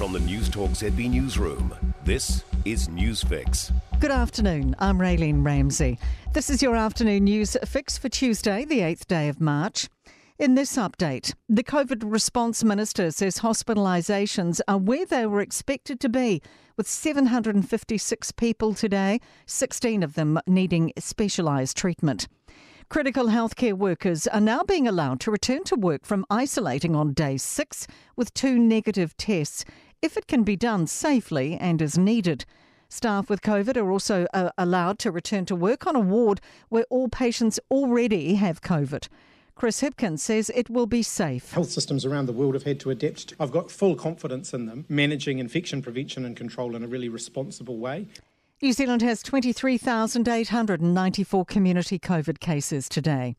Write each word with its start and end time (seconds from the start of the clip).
From 0.00 0.14
the 0.14 0.18
Newstalk 0.20 0.70
ZB 0.70 1.10
Newsroom, 1.10 1.74
this 2.04 2.42
is 2.64 2.88
Newsfix. 2.88 3.70
Good 3.98 4.10
afternoon. 4.10 4.74
I'm 4.78 4.98
Raylene 4.98 5.44
Ramsey. 5.44 5.98
This 6.32 6.48
is 6.48 6.62
your 6.62 6.74
afternoon 6.74 7.24
news 7.24 7.54
fix 7.66 7.98
for 7.98 8.08
Tuesday, 8.08 8.64
the 8.64 8.78
8th 8.78 9.06
day 9.08 9.28
of 9.28 9.42
March. 9.42 9.90
In 10.38 10.54
this 10.54 10.78
update, 10.78 11.34
the 11.50 11.62
COVID 11.62 12.02
response 12.02 12.64
minister 12.64 13.10
says 13.10 13.40
hospitalisations 13.40 14.62
are 14.66 14.78
where 14.78 15.04
they 15.04 15.26
were 15.26 15.42
expected 15.42 16.00
to 16.00 16.08
be, 16.08 16.40
with 16.78 16.88
756 16.88 18.32
people 18.32 18.72
today, 18.72 19.20
16 19.44 20.02
of 20.02 20.14
them 20.14 20.40
needing 20.46 20.94
specialised 20.98 21.76
treatment. 21.76 22.26
Critical 22.90 23.26
healthcare 23.26 23.74
workers 23.74 24.26
are 24.26 24.40
now 24.40 24.64
being 24.64 24.88
allowed 24.88 25.20
to 25.20 25.30
return 25.30 25.62
to 25.62 25.76
work 25.76 26.04
from 26.04 26.26
isolating 26.28 26.96
on 26.96 27.12
day 27.12 27.36
six 27.36 27.86
with 28.16 28.34
two 28.34 28.58
negative 28.58 29.16
tests, 29.16 29.64
if 30.02 30.16
it 30.16 30.26
can 30.26 30.42
be 30.42 30.56
done 30.56 30.86
safely 30.86 31.58
and 31.60 31.82
as 31.82 31.98
needed. 31.98 32.46
Staff 32.88 33.28
with 33.30 33.42
COVID 33.42 33.76
are 33.76 33.90
also 33.90 34.26
uh, 34.34 34.50
allowed 34.58 34.98
to 35.00 35.10
return 35.10 35.44
to 35.46 35.54
work 35.54 35.86
on 35.86 35.94
a 35.94 36.00
ward 36.00 36.40
where 36.68 36.86
all 36.90 37.08
patients 37.08 37.60
already 37.70 38.34
have 38.34 38.62
COVID. 38.62 39.08
Chris 39.54 39.82
Hipkins 39.82 40.20
says 40.20 40.50
it 40.54 40.70
will 40.70 40.86
be 40.86 41.02
safe. 41.02 41.52
Health 41.52 41.70
systems 41.70 42.06
around 42.06 42.26
the 42.26 42.32
world 42.32 42.54
have 42.54 42.62
had 42.62 42.80
to 42.80 42.88
adapt. 42.90 43.34
I've 43.38 43.52
got 43.52 43.70
full 43.70 43.94
confidence 43.94 44.54
in 44.54 44.64
them 44.66 44.86
managing 44.88 45.38
infection 45.38 45.82
prevention 45.82 46.24
and 46.24 46.34
control 46.36 46.74
in 46.74 46.82
a 46.82 46.88
really 46.88 47.10
responsible 47.10 47.76
way. 47.78 48.08
New 48.62 48.72
Zealand 48.72 49.02
has 49.02 49.22
23,894 49.22 51.44
community 51.44 51.98
COVID 51.98 52.40
cases 52.40 52.88
today. 52.88 53.36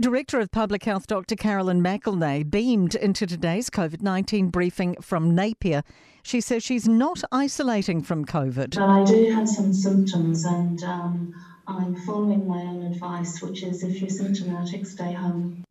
Director 0.00 0.38
of 0.38 0.52
Public 0.52 0.84
Health 0.84 1.08
Dr. 1.08 1.34
Carolyn 1.34 1.82
McElnay 1.82 2.48
beamed 2.48 2.94
into 2.94 3.26
today's 3.26 3.68
COVID 3.68 4.00
19 4.00 4.48
briefing 4.48 4.94
from 5.00 5.34
Napier. 5.34 5.82
She 6.22 6.40
says 6.40 6.62
she's 6.62 6.86
not 6.86 7.24
isolating 7.32 8.02
from 8.02 8.24
COVID. 8.24 8.76
But 8.76 8.88
I 8.88 9.02
do 9.02 9.32
have 9.32 9.48
some 9.48 9.72
symptoms 9.72 10.44
and 10.44 10.84
um, 10.84 11.34
I'm 11.66 11.96
following 12.06 12.46
my 12.46 12.58
own 12.60 12.84
advice, 12.84 13.42
which 13.42 13.64
is 13.64 13.82
if 13.82 14.00
you're 14.00 14.08
symptomatic, 14.08 14.86
stay 14.86 15.14
home. 15.14 15.64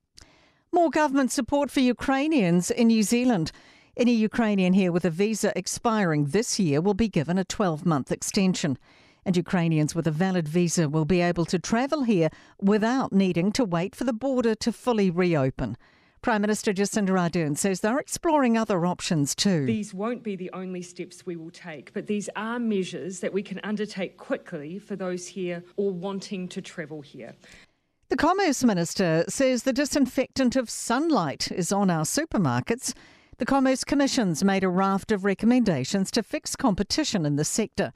More 0.73 0.89
government 0.89 1.31
support 1.31 1.71
for 1.71 1.79
Ukrainians 1.79 2.69
in 2.69 2.87
New 2.87 3.03
Zealand. 3.03 3.53
Any 3.95 4.11
Ukrainian 4.11 4.73
here 4.73 4.91
with 4.91 5.05
a 5.05 5.09
visa 5.09 5.57
expiring 5.57 6.25
this 6.25 6.59
year 6.59 6.81
will 6.81 6.93
be 6.93 7.07
given 7.07 7.37
a 7.37 7.45
12 7.45 7.85
month 7.85 8.11
extension. 8.11 8.77
And 9.27 9.35
Ukrainians 9.35 9.93
with 9.93 10.07
a 10.07 10.11
valid 10.11 10.47
visa 10.47 10.87
will 10.87 11.03
be 11.03 11.19
able 11.19 11.43
to 11.47 11.59
travel 11.59 12.03
here 12.03 12.29
without 12.61 13.11
needing 13.11 13.51
to 13.51 13.65
wait 13.65 13.93
for 13.93 14.05
the 14.05 14.13
border 14.13 14.55
to 14.55 14.71
fully 14.71 15.11
reopen. 15.11 15.75
Prime 16.21 16.39
Minister 16.39 16.71
Jacinda 16.71 17.09
Ardern 17.09 17.57
says 17.57 17.81
they're 17.81 17.99
exploring 17.99 18.57
other 18.57 18.85
options 18.85 19.35
too. 19.35 19.65
These 19.65 19.93
won't 19.93 20.23
be 20.23 20.37
the 20.37 20.49
only 20.53 20.81
steps 20.81 21.25
we 21.25 21.35
will 21.35 21.51
take, 21.51 21.91
but 21.91 22.07
these 22.07 22.29
are 22.37 22.57
measures 22.57 23.19
that 23.19 23.33
we 23.33 23.43
can 23.43 23.59
undertake 23.65 24.15
quickly 24.15 24.79
for 24.79 24.95
those 24.95 25.27
here 25.27 25.61
or 25.75 25.91
wanting 25.91 26.47
to 26.47 26.61
travel 26.61 27.01
here. 27.01 27.35
The 28.07 28.15
Commerce 28.15 28.63
Minister 28.63 29.25
says 29.27 29.63
the 29.63 29.73
disinfectant 29.73 30.55
of 30.55 30.69
sunlight 30.69 31.51
is 31.51 31.73
on 31.73 31.89
our 31.89 32.05
supermarkets. 32.05 32.93
The 33.39 33.45
Commerce 33.45 33.83
Commission's 33.83 34.41
made 34.41 34.63
a 34.63 34.69
raft 34.69 35.11
of 35.11 35.25
recommendations 35.25 36.11
to 36.11 36.23
fix 36.23 36.55
competition 36.55 37.25
in 37.25 37.35
the 37.35 37.43
sector. 37.43 37.91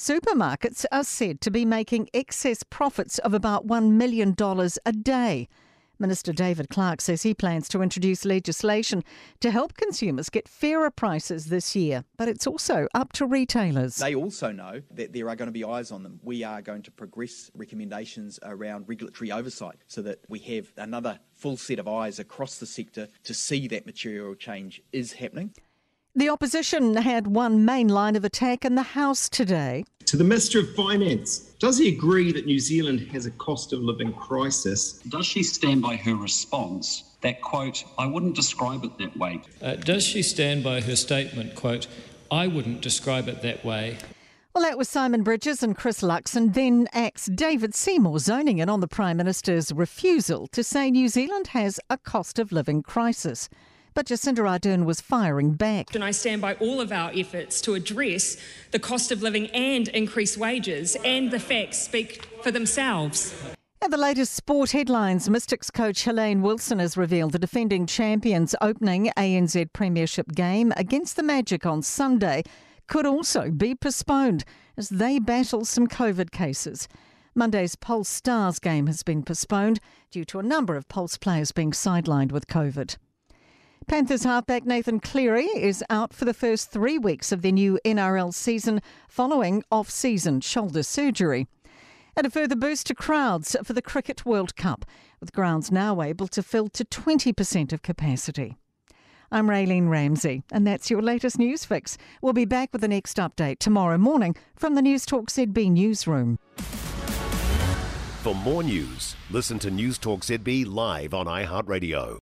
Supermarkets 0.00 0.86
are 0.90 1.04
said 1.04 1.42
to 1.42 1.50
be 1.50 1.66
making 1.66 2.08
excess 2.14 2.62
profits 2.62 3.18
of 3.18 3.34
about 3.34 3.66
$1 3.66 3.90
million 3.90 4.34
a 4.86 4.92
day. 4.92 5.46
Minister 5.98 6.32
David 6.32 6.70
Clark 6.70 7.02
says 7.02 7.22
he 7.22 7.34
plans 7.34 7.68
to 7.68 7.82
introduce 7.82 8.24
legislation 8.24 9.04
to 9.40 9.50
help 9.50 9.74
consumers 9.74 10.30
get 10.30 10.48
fairer 10.48 10.90
prices 10.90 11.50
this 11.50 11.76
year, 11.76 12.06
but 12.16 12.28
it's 12.28 12.46
also 12.46 12.88
up 12.94 13.12
to 13.12 13.26
retailers. 13.26 13.96
They 13.96 14.14
also 14.14 14.52
know 14.52 14.80
that 14.90 15.12
there 15.12 15.28
are 15.28 15.36
going 15.36 15.48
to 15.48 15.52
be 15.52 15.64
eyes 15.64 15.90
on 15.90 16.02
them. 16.02 16.18
We 16.22 16.44
are 16.44 16.62
going 16.62 16.80
to 16.84 16.90
progress 16.90 17.50
recommendations 17.54 18.38
around 18.42 18.88
regulatory 18.88 19.30
oversight 19.30 19.76
so 19.86 20.00
that 20.00 20.20
we 20.30 20.38
have 20.38 20.72
another 20.78 21.20
full 21.34 21.58
set 21.58 21.78
of 21.78 21.86
eyes 21.86 22.18
across 22.18 22.56
the 22.56 22.64
sector 22.64 23.06
to 23.24 23.34
see 23.34 23.68
that 23.68 23.84
material 23.84 24.34
change 24.34 24.80
is 24.92 25.12
happening. 25.12 25.52
The 26.16 26.28
opposition 26.28 26.96
had 26.96 27.28
one 27.28 27.64
main 27.64 27.86
line 27.86 28.16
of 28.16 28.24
attack 28.24 28.64
in 28.64 28.74
the 28.74 28.82
House 28.82 29.28
today. 29.28 29.84
To 30.06 30.16
the 30.16 30.24
Minister 30.24 30.58
of 30.58 30.74
Finance, 30.74 31.38
does 31.60 31.78
he 31.78 31.88
agree 31.88 32.32
that 32.32 32.46
New 32.46 32.58
Zealand 32.58 33.12
has 33.12 33.26
a 33.26 33.30
cost 33.30 33.72
of 33.72 33.78
living 33.78 34.12
crisis? 34.14 34.94
Does 35.08 35.24
she 35.24 35.44
stand 35.44 35.82
by 35.82 35.94
her 35.94 36.16
response? 36.16 37.04
That 37.20 37.40
quote, 37.40 37.84
I 37.96 38.06
wouldn't 38.06 38.34
describe 38.34 38.82
it 38.82 38.98
that 38.98 39.16
way. 39.16 39.42
Uh, 39.62 39.76
does 39.76 40.02
she 40.02 40.24
stand 40.24 40.64
by 40.64 40.80
her 40.80 40.96
statement, 40.96 41.54
quote, 41.54 41.86
I 42.28 42.48
wouldn't 42.48 42.82
describe 42.82 43.28
it 43.28 43.42
that 43.42 43.64
way? 43.64 43.98
Well, 44.52 44.64
that 44.64 44.78
was 44.78 44.88
Simon 44.88 45.22
Bridges 45.22 45.62
and 45.62 45.76
Chris 45.76 46.02
Luxon. 46.02 46.54
Then 46.54 46.88
ACT's 46.92 47.26
David 47.26 47.72
Seymour 47.72 48.18
zoning 48.18 48.58
in 48.58 48.68
on 48.68 48.80
the 48.80 48.88
Prime 48.88 49.18
Minister's 49.18 49.70
refusal 49.70 50.48
to 50.48 50.64
say 50.64 50.90
New 50.90 51.06
Zealand 51.06 51.48
has 51.48 51.78
a 51.88 51.96
cost 51.96 52.40
of 52.40 52.50
living 52.50 52.82
crisis. 52.82 53.48
But 53.94 54.06
Jacinda 54.06 54.42
Ardern 54.42 54.84
was 54.84 55.00
firing 55.00 55.54
back. 55.54 55.94
And 55.94 56.04
I 56.04 56.10
stand 56.10 56.40
by 56.40 56.54
all 56.54 56.80
of 56.80 56.92
our 56.92 57.10
efforts 57.14 57.60
to 57.62 57.74
address 57.74 58.36
the 58.70 58.78
cost 58.78 59.10
of 59.12 59.22
living 59.22 59.48
and 59.48 59.88
increase 59.88 60.36
wages, 60.36 60.96
and 61.04 61.30
the 61.30 61.40
facts 61.40 61.78
speak 61.78 62.24
for 62.42 62.50
themselves. 62.50 63.34
At 63.82 63.90
the 63.90 63.96
latest 63.96 64.34
sport 64.34 64.72
headlines, 64.72 65.30
Mystics 65.30 65.70
coach 65.70 66.04
Helene 66.04 66.42
Wilson 66.42 66.78
has 66.80 66.98
revealed 66.98 67.32
the 67.32 67.38
defending 67.38 67.86
champions 67.86 68.54
opening 68.60 69.10
ANZ 69.16 69.72
Premiership 69.72 70.32
game 70.32 70.72
against 70.76 71.16
the 71.16 71.22
Magic 71.22 71.64
on 71.64 71.80
Sunday 71.82 72.42
could 72.88 73.06
also 73.06 73.50
be 73.50 73.74
postponed 73.74 74.44
as 74.76 74.90
they 74.90 75.18
battle 75.18 75.64
some 75.64 75.86
COVID 75.86 76.30
cases. 76.30 76.88
Monday's 77.34 77.76
Pulse 77.76 78.08
Stars 78.08 78.58
game 78.58 78.86
has 78.86 79.02
been 79.02 79.22
postponed 79.22 79.80
due 80.10 80.24
to 80.26 80.40
a 80.40 80.42
number 80.42 80.76
of 80.76 80.88
Pulse 80.88 81.16
players 81.16 81.52
being 81.52 81.70
sidelined 81.70 82.32
with 82.32 82.48
COVID. 82.48 82.96
Panthers 83.86 84.22
halfback 84.22 84.64
Nathan 84.64 85.00
Cleary 85.00 85.46
is 85.46 85.82
out 85.90 86.12
for 86.12 86.24
the 86.24 86.34
first 86.34 86.70
three 86.70 86.96
weeks 86.96 87.32
of 87.32 87.42
the 87.42 87.50
new 87.50 87.78
NRL 87.84 88.32
season 88.32 88.80
following 89.08 89.64
off 89.72 89.90
season 89.90 90.40
shoulder 90.40 90.82
surgery. 90.84 91.48
And 92.16 92.26
a 92.26 92.30
further 92.30 92.54
boost 92.54 92.86
to 92.86 92.94
crowds 92.94 93.56
for 93.64 93.72
the 93.72 93.82
Cricket 93.82 94.24
World 94.24 94.54
Cup, 94.54 94.84
with 95.18 95.32
grounds 95.32 95.72
now 95.72 96.02
able 96.02 96.28
to 96.28 96.42
fill 96.42 96.68
to 96.68 96.84
20% 96.84 97.72
of 97.72 97.82
capacity. 97.82 98.56
I'm 99.32 99.48
Raylene 99.48 99.88
Ramsey, 99.88 100.42
and 100.52 100.66
that's 100.66 100.90
your 100.90 101.02
latest 101.02 101.38
news 101.38 101.64
fix. 101.64 101.96
We'll 102.20 102.32
be 102.32 102.44
back 102.44 102.70
with 102.72 102.82
the 102.82 102.88
next 102.88 103.16
update 103.16 103.58
tomorrow 103.58 103.98
morning 103.98 104.36
from 104.56 104.74
the 104.74 104.82
Newstalk 104.82 105.26
ZB 105.26 105.70
newsroom. 105.70 106.38
For 108.22 108.34
more 108.34 108.62
news, 108.62 109.16
listen 109.30 109.58
to 109.60 109.70
Newstalk 109.70 110.20
ZB 110.20 110.66
live 110.66 111.14
on 111.14 111.26
iHeartRadio. 111.26 112.18